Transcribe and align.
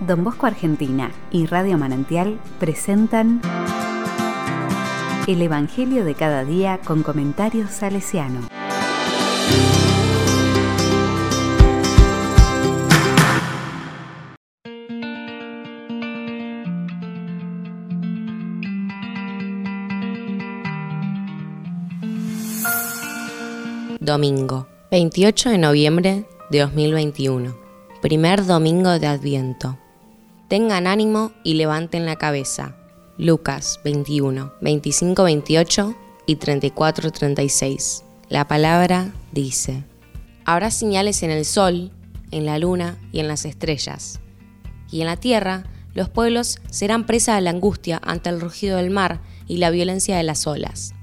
Don 0.00 0.22
Bosco 0.22 0.46
Argentina 0.46 1.10
y 1.32 1.46
Radio 1.46 1.76
Manantial 1.76 2.38
presentan 2.60 3.40
El 5.26 5.42
Evangelio 5.42 6.04
de 6.04 6.14
cada 6.14 6.44
día 6.44 6.78
con 6.84 7.02
comentarios 7.02 7.70
salesiano. 7.70 8.48
Domingo, 23.98 24.68
28 24.92 25.50
de 25.50 25.58
noviembre 25.58 26.24
de 26.50 26.60
2021. 26.60 27.54
Primer 28.00 28.46
domingo 28.46 28.98
de 28.98 29.06
Adviento. 29.08 29.76
Tengan 30.48 30.86
ánimo 30.86 31.32
y 31.44 31.54
levanten 31.54 32.06
la 32.06 32.16
cabeza. 32.16 32.74
Lucas 33.18 33.80
21, 33.84 34.54
25, 34.62 35.22
28 35.22 35.94
y 36.24 36.36
34, 36.36 37.10
36. 37.10 38.04
La 38.30 38.48
palabra 38.48 39.12
dice, 39.30 39.84
Habrá 40.46 40.70
señales 40.70 41.22
en 41.22 41.30
el 41.30 41.44
sol, 41.44 41.92
en 42.30 42.46
la 42.46 42.58
luna 42.58 42.96
y 43.12 43.20
en 43.20 43.28
las 43.28 43.44
estrellas. 43.44 44.20
Y 44.90 45.02
en 45.02 45.08
la 45.08 45.16
tierra 45.18 45.64
los 45.92 46.08
pueblos 46.08 46.60
serán 46.70 47.04
presa 47.04 47.34
de 47.34 47.42
la 47.42 47.50
angustia 47.50 48.00
ante 48.02 48.30
el 48.30 48.40
rugido 48.40 48.78
del 48.78 48.88
mar 48.88 49.20
y 49.48 49.58
la 49.58 49.68
violencia 49.68 50.16
de 50.16 50.22
las 50.22 50.46
olas. 50.46 50.94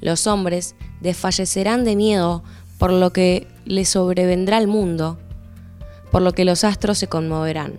Los 0.00 0.26
hombres 0.26 0.74
desfallecerán 1.02 1.84
de 1.84 1.96
miedo 1.96 2.42
por 2.78 2.94
lo 2.94 3.12
que 3.12 3.46
le 3.66 3.84
sobrevendrá 3.84 4.56
al 4.56 4.68
mundo, 4.68 5.18
por 6.10 6.22
lo 6.22 6.32
que 6.32 6.46
los 6.46 6.64
astros 6.64 6.96
se 6.96 7.08
conmoverán. 7.08 7.78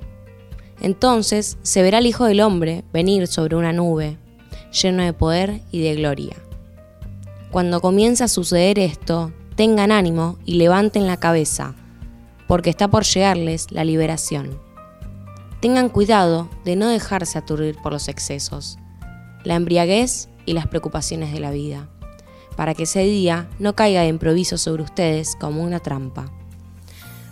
Entonces 0.82 1.58
se 1.64 1.82
verá 1.82 2.00
el 2.00 2.06
Hijo 2.06 2.26
del 2.26 2.41
Hombre 2.41 2.84
venir 2.91 3.27
sobre 3.27 3.55
una 3.55 3.74
nube, 3.74 4.18
lleno 4.72 5.04
de 5.04 5.13
poder 5.13 5.62
y 5.72 5.82
de 5.82 5.96
gloria. 5.96 6.36
Cuando 7.52 7.80
comience 7.80 8.24
a 8.24 8.27
suceder 8.27 8.80
esto, 8.80 9.32
tengan 9.55 9.91
ánimo 9.91 10.38
y 10.46 10.55
levanten 10.55 11.08
la 11.08 11.18
cabeza, 11.18 11.74
porque 12.48 12.70
está 12.70 12.90
por 12.90 13.05
llegarles 13.05 13.72
la 13.72 13.86
liberación. 13.86 14.60
Tengan 15.62 15.90
cuidado 15.90 16.49
de 16.66 16.76
no 16.76 16.90
dejarse 16.90 17.38
aturdir 17.38 17.77
por 17.82 17.94
los 17.94 18.10
excesos, 18.10 18.77
la 19.44 19.55
embriaguez 19.55 20.27
y 20.46 20.54
las 20.54 20.68
preocupaciones 20.68 21.32
de 21.32 21.40
la 21.40 21.52
vida, 21.52 21.88
para 22.58 22.74
que 22.74 22.84
ese 22.84 23.04
día 23.04 23.48
no 23.58 23.76
caiga 23.76 24.02
de 24.02 24.10
improviso 24.10 24.58
sobre 24.58 24.84
ustedes 24.84 25.36
como 25.40 25.64
una 25.64 25.80
trampa. 25.80 26.32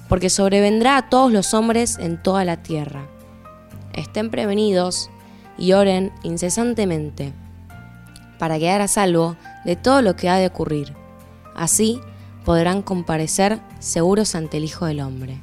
Porque 0.08 0.30
sobrevendrá 0.30 0.98
a 0.98 1.10
todos 1.10 1.32
los 1.32 1.54
hombres 1.54 1.98
en 2.00 2.22
toda 2.22 2.46
la 2.46 2.64
tierra 2.64 3.08
estén 3.94 4.30
prevenidos 4.30 5.10
y 5.58 5.74
oren 5.74 6.12
incesantemente 6.24 7.34
para 8.40 8.60
quedar 8.60 8.82
a 8.82 8.88
salvo 8.88 9.38
de 9.66 9.76
todo 9.76 10.02
lo 10.02 10.16
que 10.16 10.30
ha 10.30 10.38
de 10.38 10.48
ocurrir. 10.48 10.94
Así 11.56 12.02
podrán 12.44 12.82
comparecer 12.82 13.60
seguros 13.80 14.36
ante 14.36 14.58
el 14.58 14.66
Hijo 14.66 14.86
del 14.86 15.00
Hombre. 15.00 15.40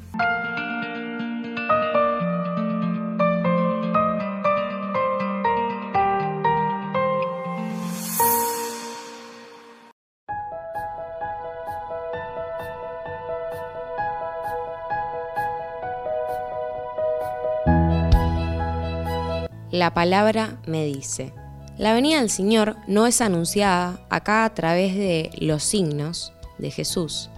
La 19.70 19.94
palabra 19.94 20.58
me 20.66 20.84
dice. 20.84 21.32
La 21.78 21.94
venida 21.94 22.18
del 22.18 22.28
Señor 22.28 22.76
no 22.88 23.06
es 23.06 23.20
anunciada 23.20 24.04
acá 24.10 24.44
a 24.44 24.52
través 24.52 24.96
de 24.96 25.30
los 25.38 25.62
signos 25.62 26.32
de 26.58 26.72
Jesús, 26.72 27.30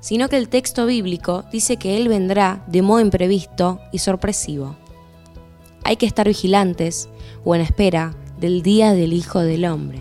sino 0.00 0.28
que 0.28 0.36
el 0.36 0.48
texto 0.48 0.84
bíblico 0.84 1.44
dice 1.52 1.76
que 1.76 1.96
Él 1.96 2.08
vendrá 2.08 2.64
de 2.66 2.82
modo 2.82 3.00
imprevisto 3.00 3.80
y 3.92 3.98
sorpresivo. 3.98 4.76
Hay 5.84 5.96
que 5.96 6.06
estar 6.06 6.26
vigilantes 6.26 7.08
o 7.44 7.54
en 7.54 7.60
espera 7.60 8.16
del 8.38 8.62
día 8.62 8.92
del 8.92 9.12
Hijo 9.12 9.38
del 9.38 9.64
Hombre. 9.64 10.00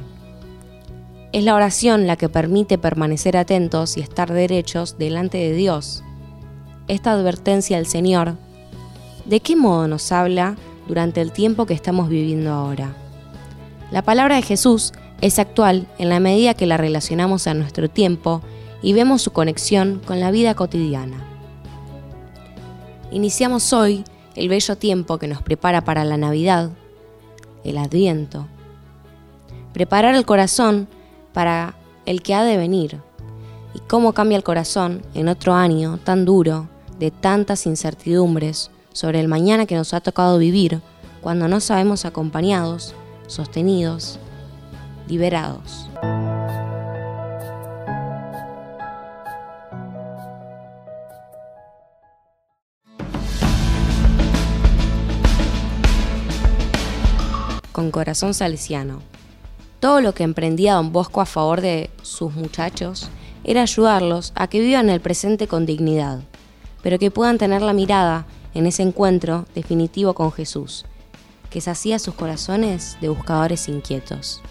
Es 1.31 1.43
la 1.43 1.53
oración 1.53 2.07
la 2.07 2.15
que 2.15 2.29
permite 2.29 2.79
permanecer 2.79 3.37
atentos 3.37 3.95
y 3.95 4.01
estar 4.01 4.33
derechos 4.33 4.97
delante 4.97 5.37
de 5.37 5.53
Dios. 5.53 6.03
Esta 6.87 7.11
advertencia 7.11 7.77
del 7.77 7.85
Señor, 7.85 8.37
¿de 9.25 9.39
qué 9.39 9.55
modo 9.55 9.87
nos 9.87 10.11
habla 10.11 10.57
durante 10.89 11.21
el 11.21 11.31
tiempo 11.31 11.67
que 11.67 11.75
estamos 11.75 12.09
viviendo 12.09 12.51
ahora. 12.51 12.93
La 13.91 14.01
palabra 14.01 14.35
de 14.35 14.41
Jesús 14.41 14.91
es 15.21 15.37
actual 15.37 15.87
en 15.99 16.09
la 16.09 16.19
medida 16.19 16.55
que 16.55 16.65
la 16.65 16.77
relacionamos 16.77 17.45
a 17.47 17.53
nuestro 17.53 17.89
tiempo 17.89 18.41
y 18.81 18.93
vemos 18.93 19.21
su 19.21 19.31
conexión 19.31 20.01
con 20.05 20.19
la 20.19 20.31
vida 20.31 20.55
cotidiana. 20.55 21.23
Iniciamos 23.11 23.71
hoy 23.71 24.03
el 24.35 24.49
bello 24.49 24.77
tiempo 24.77 25.19
que 25.19 25.27
nos 25.27 25.43
prepara 25.43 25.81
para 25.81 26.03
la 26.03 26.17
Navidad, 26.17 26.71
el 27.63 27.77
Adviento. 27.77 28.47
Preparar 29.73 30.15
el 30.15 30.25
corazón 30.25 30.87
para 31.33 31.75
el 32.07 32.23
que 32.23 32.33
ha 32.33 32.43
de 32.43 32.57
venir 32.57 32.99
y 33.75 33.79
cómo 33.79 34.13
cambia 34.13 34.37
el 34.37 34.43
corazón 34.43 35.03
en 35.13 35.27
otro 35.27 35.53
año 35.53 35.99
tan 36.03 36.25
duro, 36.25 36.67
de 36.97 37.11
tantas 37.11 37.67
incertidumbres, 37.67 38.71
sobre 38.93 39.19
el 39.19 39.27
mañana 39.27 39.65
que 39.65 39.75
nos 39.75 39.93
ha 39.93 40.01
tocado 40.01 40.37
vivir 40.37 40.81
cuando 41.21 41.47
no 41.47 41.59
sabemos 41.59 42.05
acompañados, 42.05 42.95
sostenidos, 43.27 44.19
liberados. 45.07 45.89
Con 57.71 57.91
corazón 57.91 58.33
salesiano. 58.33 58.99
Todo 59.79 60.01
lo 60.01 60.13
que 60.13 60.23
emprendía 60.23 60.73
don 60.73 60.91
Bosco 60.91 61.21
a 61.21 61.25
favor 61.25 61.61
de 61.61 61.89
sus 62.01 62.33
muchachos 62.35 63.09
era 63.45 63.61
ayudarlos 63.61 64.33
a 64.35 64.47
que 64.47 64.59
vivan 64.59 64.89
el 64.89 64.99
presente 64.99 65.47
con 65.47 65.65
dignidad, 65.65 66.19
pero 66.83 66.99
que 66.99 67.11
puedan 67.11 67.37
tener 67.37 67.61
la 67.61 67.71
mirada 67.71 68.25
en 68.53 68.65
ese 68.65 68.83
encuentro 68.83 69.45
definitivo 69.55 70.13
con 70.13 70.31
Jesús, 70.31 70.85
que 71.49 71.61
sacía 71.61 71.99
sus 71.99 72.15
corazones 72.15 72.97
de 73.01 73.09
buscadores 73.09 73.67
inquietos. 73.69 74.41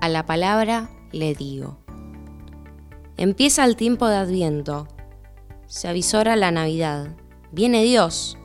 A 0.00 0.08
la 0.08 0.26
palabra 0.26 0.90
le 1.12 1.34
digo. 1.34 1.78
Empieza 3.16 3.64
el 3.64 3.76
tiempo 3.76 4.08
de 4.08 4.16
Adviento. 4.16 4.88
Se 5.66 5.86
avisora 5.86 6.34
la 6.34 6.50
Navidad. 6.50 7.14
Viene 7.52 7.84
Dios 7.84 8.36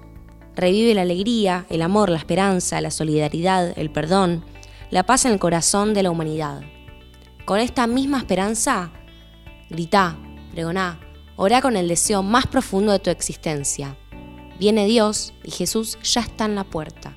revive 0.58 0.96
la 0.96 1.04
alegría, 1.04 1.66
el 1.70 1.82
amor, 1.84 2.10
la 2.10 2.18
esperanza, 2.18 2.82
la 2.82 2.92
solidaridad, 2.92 3.78
el 3.78 3.92
perdón, 3.92 4.44
la 4.90 5.04
paz 5.04 5.26
en 5.26 5.32
el 5.32 5.40
corazón 5.40 5.94
de 5.94 6.04
la 6.04 6.12
humanidad. 6.12 6.62
Con 7.46 7.60
esta 7.60 7.88
misma 7.88 8.18
esperanza, 8.18 8.92
grita, 9.70 10.18
pregoná, 10.52 11.00
orá 11.36 11.62
con 11.62 11.78
el 11.78 11.88
deseo 11.88 12.24
más 12.24 12.48
profundo 12.48 12.92
de 12.92 13.00
tu 13.00 13.10
existencia. 13.10 13.98
Viene 14.60 14.86
Dios 14.86 15.34
y 15.44 15.52
Jesús 15.52 15.98
ya 16.02 16.22
está 16.22 16.46
en 16.46 16.56
la 16.56 16.64
puerta. 16.64 17.17